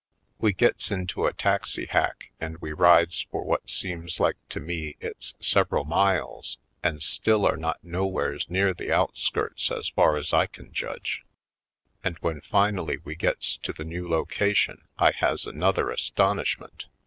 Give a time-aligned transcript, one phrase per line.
[0.39, 5.35] We gets into a taxihack and we rides for what seems like to me it's
[5.39, 10.73] several miles and still are not nowheres near the outskirts as far as I can
[10.73, 11.21] judge,
[12.03, 16.85] and 'when finally we gets to the new location I has another as tonishment.